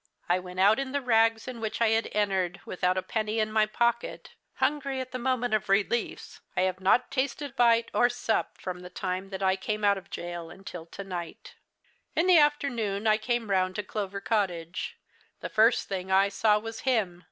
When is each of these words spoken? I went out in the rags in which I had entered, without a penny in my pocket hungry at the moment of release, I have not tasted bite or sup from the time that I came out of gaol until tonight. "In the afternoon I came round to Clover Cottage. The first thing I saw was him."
I 0.27 0.39
went 0.39 0.59
out 0.59 0.79
in 0.79 0.93
the 0.93 0.99
rags 1.01 1.47
in 1.47 1.61
which 1.61 1.79
I 1.79 1.89
had 1.89 2.09
entered, 2.11 2.59
without 2.65 2.97
a 2.97 3.03
penny 3.03 3.37
in 3.39 3.51
my 3.51 3.67
pocket 3.67 4.31
hungry 4.55 4.99
at 4.99 5.11
the 5.11 5.19
moment 5.19 5.53
of 5.53 5.69
release, 5.69 6.41
I 6.57 6.61
have 6.61 6.79
not 6.79 7.11
tasted 7.11 7.55
bite 7.55 7.91
or 7.93 8.09
sup 8.09 8.57
from 8.59 8.79
the 8.79 8.89
time 8.89 9.29
that 9.29 9.43
I 9.43 9.55
came 9.55 9.83
out 9.83 9.99
of 9.99 10.09
gaol 10.09 10.49
until 10.49 10.87
tonight. 10.87 11.53
"In 12.15 12.25
the 12.25 12.39
afternoon 12.39 13.05
I 13.05 13.17
came 13.19 13.51
round 13.51 13.75
to 13.75 13.83
Clover 13.83 14.21
Cottage. 14.21 14.97
The 15.39 15.49
first 15.49 15.87
thing 15.87 16.11
I 16.11 16.29
saw 16.29 16.57
was 16.57 16.79
him." 16.79 17.19